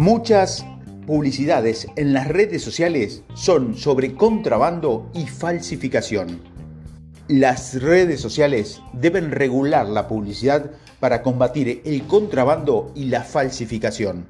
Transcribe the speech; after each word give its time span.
Muchas 0.00 0.64
publicidades 1.06 1.86
en 1.96 2.14
las 2.14 2.26
redes 2.26 2.62
sociales 2.62 3.22
son 3.34 3.76
sobre 3.76 4.14
contrabando 4.14 5.10
y 5.12 5.26
falsificación. 5.26 6.40
Las 7.28 7.78
redes 7.82 8.18
sociales 8.18 8.80
deben 8.94 9.30
regular 9.30 9.86
la 9.86 10.08
publicidad 10.08 10.70
para 11.00 11.20
combatir 11.22 11.82
el 11.84 12.04
contrabando 12.04 12.92
y 12.94 13.10
la 13.10 13.24
falsificación. 13.24 14.24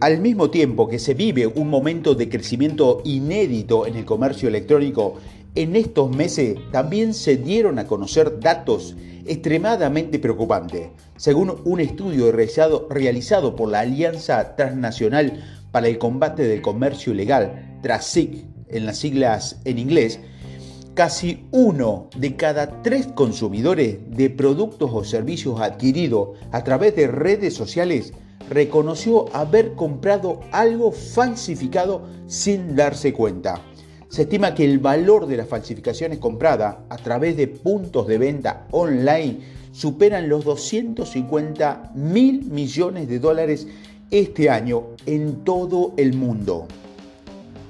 Al 0.00 0.18
mismo 0.18 0.50
tiempo 0.50 0.88
que 0.88 0.98
se 0.98 1.14
vive 1.14 1.46
un 1.46 1.70
momento 1.70 2.16
de 2.16 2.28
crecimiento 2.28 3.00
inédito 3.04 3.86
en 3.86 3.94
el 3.94 4.04
comercio 4.04 4.48
electrónico, 4.48 5.14
en 5.54 5.76
estos 5.76 6.14
meses 6.14 6.58
también 6.72 7.14
se 7.14 7.36
dieron 7.36 7.78
a 7.78 7.86
conocer 7.86 8.40
datos 8.40 8.96
extremadamente 9.26 10.18
preocupantes. 10.18 10.90
Según 11.16 11.60
un 11.64 11.80
estudio 11.80 12.32
realizado, 12.32 13.56
por 13.56 13.70
la 13.70 13.80
Alianza 13.80 14.56
Transnacional 14.56 15.42
para 15.70 15.88
el 15.88 15.98
Combate 15.98 16.44
del 16.44 16.62
Comercio 16.62 17.12
Ilegal, 17.12 17.78
TRASIC 17.82 18.44
en 18.68 18.86
las 18.86 18.98
siglas 18.98 19.60
en 19.64 19.78
inglés, 19.78 20.20
casi 20.94 21.46
uno 21.50 22.08
de 22.16 22.36
cada 22.36 22.82
tres 22.82 23.06
consumidores 23.06 23.98
de 24.10 24.30
productos 24.30 24.90
o 24.92 25.04
servicios 25.04 25.60
adquiridos 25.60 26.30
a 26.52 26.64
través 26.64 26.96
de 26.96 27.06
redes 27.06 27.54
sociales 27.54 28.12
reconoció 28.50 29.26
haber 29.34 29.74
comprado 29.74 30.40
algo 30.52 30.92
falsificado 30.92 32.02
sin 32.26 32.74
darse 32.74 33.12
cuenta. 33.12 33.60
Se 34.08 34.22
estima 34.22 34.54
que 34.54 34.64
el 34.64 34.78
valor 34.78 35.26
de 35.26 35.36
las 35.36 35.48
falsificaciones 35.48 36.18
compradas 36.18 36.76
a 36.88 36.96
través 36.96 37.36
de 37.36 37.46
puntos 37.46 38.06
de 38.06 38.18
venta 38.18 38.66
online 38.70 39.38
superan 39.72 40.28
los 40.28 40.44
250 40.44 41.92
mil 41.94 42.44
millones 42.44 43.08
de 43.08 43.18
dólares 43.18 43.66
este 44.10 44.48
año 44.48 44.84
en 45.04 45.44
todo 45.44 45.92
el 45.98 46.14
mundo. 46.14 46.66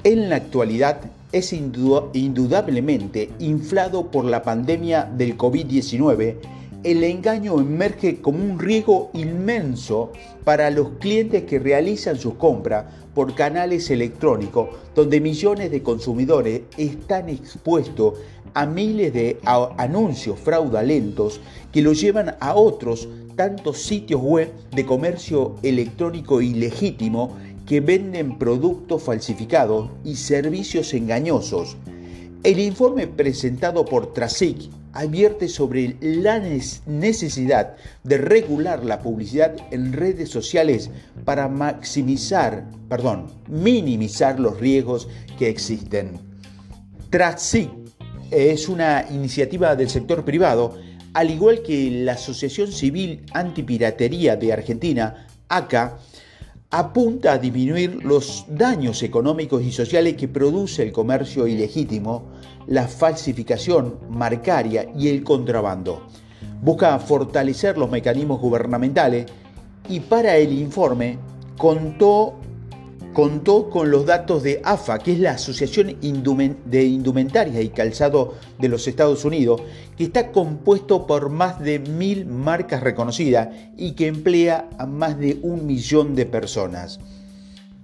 En 0.05 0.30
la 0.30 0.36
actualidad 0.36 1.00
es 1.33 1.53
indudablemente 1.53 3.30
inflado 3.41 4.11
por 4.11 4.25
la 4.25 4.42
pandemia 4.42 5.05
del 5.05 5.36
COVID-19 5.36 6.36
el 6.84 7.03
engaño 7.03 7.59
emerge 7.59 8.21
como 8.21 8.39
un 8.45 8.59
riesgo 8.59 9.11
inmenso 9.12 10.12
para 10.45 10.71
los 10.71 10.91
clientes 11.01 11.45
que 11.45 11.59
realizan 11.59 12.17
sus 12.17 12.35
compras 12.35 12.87
por 13.15 13.35
canales 13.35 13.91
electrónicos, 13.91 14.69
donde 14.95 15.20
millones 15.20 15.70
de 15.73 15.83
consumidores 15.83 16.62
están 16.77 17.29
expuestos 17.29 18.15
a 18.55 18.65
miles 18.65 19.12
de 19.12 19.39
anuncios 19.45 20.39
fraudulentos 20.39 21.41
que 21.73 21.83
los 21.83 22.01
llevan 22.01 22.37
a 22.41 22.55
otros 22.55 23.09
tantos 23.35 23.83
sitios 23.83 24.20
web 24.23 24.53
de 24.70 24.87
comercio 24.87 25.57
electrónico 25.63 26.41
ilegítimo 26.41 27.37
que 27.67 27.81
venden 27.81 28.39
productos 28.39 29.03
falsificados 29.03 29.91
y 30.05 30.17
servicios 30.17 30.95
engañosos. 30.95 31.77
El 32.44 32.61
informe 32.61 33.08
presentado 33.08 33.84
por 33.84 34.12
Trasic 34.12 34.70
advierte 34.92 35.48
sobre 35.48 35.97
la 36.00 36.41
necesidad 36.86 37.75
de 38.05 38.17
regular 38.17 38.84
la 38.84 39.00
publicidad 39.00 39.56
en 39.72 39.92
redes 39.92 40.28
sociales 40.30 40.89
para 41.25 41.48
maximizar, 41.48 42.64
perdón, 42.89 43.27
minimizar 43.48 44.39
los 44.39 44.61
riesgos 44.61 45.08
que 45.36 45.48
existen. 45.48 46.20
Trasic 47.11 47.70
es 48.30 48.69
una 48.69 49.05
iniciativa 49.11 49.75
del 49.75 49.91
sector 49.91 50.25
privado, 50.25 50.77
al 51.14 51.30
igual 51.30 51.62
que 51.62 51.91
la 51.91 52.12
Asociación 52.12 52.70
Civil 52.70 53.25
Antipiratería 53.33 54.36
de 54.36 54.52
Argentina, 54.52 55.27
ACA, 55.48 55.98
apunta 56.70 57.33
a 57.33 57.38
disminuir 57.38 58.05
los 58.05 58.44
daños 58.48 59.02
económicos 59.02 59.62
y 59.62 59.73
sociales 59.73 60.14
que 60.14 60.29
produce 60.29 60.83
el 60.83 60.92
comercio 60.92 61.46
ilegítimo, 61.46 62.24
la 62.67 62.86
falsificación 62.86 63.98
marcaria 64.11 64.86
y 64.95 65.08
el 65.08 65.24
contrabando. 65.24 66.07
Busca 66.61 66.98
fortalecer 66.98 67.78
los 67.78 67.90
mecanismos 67.90 68.40
gubernamentales 68.40 69.27
y 69.89 70.01
para 70.01 70.36
el 70.36 70.52
informe 70.52 71.18
contó 71.57 72.34
contó 73.13 73.70
con 73.70 73.91
los 73.91 74.07
datos 74.07 74.42
de 74.42 74.61
AFA, 74.64 74.98
que 74.98 75.13
es 75.13 75.19
la 75.19 75.33
Asociación 75.33 75.96
de 76.01 76.85
Indumentaria 76.85 77.61
y 77.61 77.70
Calzado 77.70 78.35
de 78.58 78.69
los 78.69 78.86
Estados 78.86 79.24
Unidos, 79.24 79.63
que 79.96 80.05
está 80.05 80.30
compuesto 80.30 81.07
por 81.07 81.29
más 81.30 81.61
de 81.61 81.79
mil 81.79 82.27
marcas 82.27 82.83
reconocidas 82.83 83.48
y 83.77 83.92
que 83.92 84.07
emplea 84.07 84.69
a 84.79 84.86
más 84.86 85.19
de 85.19 85.39
un 85.42 85.67
millón 85.67 86.14
de 86.14 86.27
personas. 86.27 87.01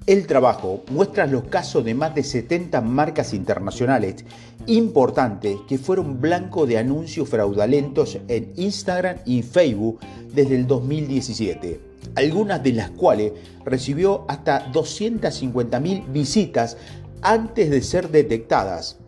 El 0.06 0.26
trabajo 0.26 0.82
muestra 0.90 1.26
los 1.26 1.44
casos 1.44 1.82
de 1.82 1.94
más 1.94 2.14
de 2.14 2.22
70 2.22 2.82
marcas 2.82 3.32
internacionales 3.32 4.24
importantes 4.66 5.56
que 5.66 5.78
fueron 5.78 6.20
blanco 6.20 6.66
de 6.66 6.76
anuncios 6.76 7.28
fraudulentos 7.28 8.18
en 8.28 8.52
Instagram 8.56 9.16
y 9.24 9.42
Facebook 9.42 10.00
desde 10.34 10.56
el 10.56 10.66
2017 10.66 11.93
algunas 12.14 12.62
de 12.62 12.72
las 12.72 12.90
cuales 12.90 13.32
recibió 13.64 14.24
hasta 14.28 14.72
250.000 14.72 16.12
visitas 16.12 16.76
antes 17.22 17.70
de 17.70 17.82
ser 17.82 18.10
detectadas. 18.10 18.98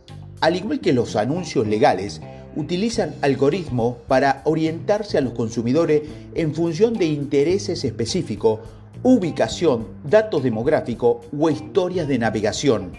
Al 0.41 0.56
igual 0.56 0.81
que 0.81 0.93
los 0.93 1.16
anuncios 1.16 1.66
legales, 1.66 2.21
utilizan 2.56 3.15
algoritmos 3.21 3.97
para 4.09 4.41
orientarse 4.45 5.19
a 5.19 5.21
los 5.21 5.34
consumidores 5.34 6.03
en 6.34 6.55
función 6.55 6.95
de 6.95 7.05
intereses 7.05 7.84
específicos, 7.84 8.61
ubicación, 9.03 9.89
datos 10.05 10.43
demográficos 10.43 11.19
o 11.39 11.50
historias 11.50 12.09
de 12.09 12.19
navegación. 12.19 12.93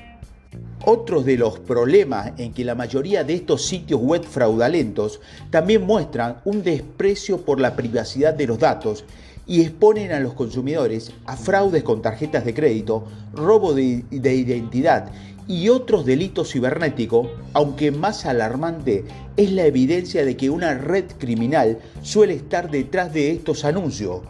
Otros 0.86 1.26
de 1.26 1.38
los 1.38 1.60
problemas 1.60 2.34
en 2.38 2.54
que 2.54 2.64
la 2.64 2.76
mayoría 2.76 3.24
de 3.24 3.34
estos 3.34 3.66
sitios 3.66 4.00
web 4.00 4.24
fraudulentos 4.24 5.20
también 5.50 5.82
muestran 5.82 6.38
un 6.46 6.64
desprecio 6.64 7.44
por 7.44 7.60
la 7.60 7.76
privacidad 7.76 8.36
de 8.36 8.48
los 8.48 8.60
datos 8.60 9.04
y 9.48 9.62
exponen 9.62 10.12
a 10.12 10.20
los 10.20 10.34
consumidores 10.34 11.14
a 11.26 11.38
fraudes 11.38 11.84
con 11.84 12.02
tarjetas 12.02 12.46
de 12.46 12.54
crédito, 12.54 13.06
robo 13.34 13.74
de, 13.74 14.04
identidad 14.12 15.10
y 15.48 15.70
otros 15.70 16.06
delitos 16.06 16.52
cibernéticos, 16.52 17.30
aunque 17.54 17.92
más 17.92 18.26
alarmante 18.26 19.06
es 19.38 19.52
la 19.54 19.66
evidencia 19.66 20.26
de 20.26 20.36
que 20.36 20.50
una 20.50 20.74
red 20.74 21.06
criminal 21.18 21.80
suele 22.02 22.34
estar 22.34 22.70
detrás 22.70 23.14
de 23.14 23.32
estos 23.32 23.64
anuncios, 23.64 24.22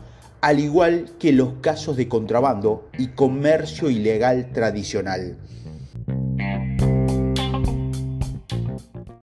al 0.41 0.59
igual 0.59 1.07
que 1.17 1.31
los 1.31 1.53
casos 1.61 1.97
de 1.97 2.07
contrabando 2.07 2.87
y 2.99 3.07
comercio 3.07 3.89
ilegal 3.89 4.51
tradicional. 4.53 5.37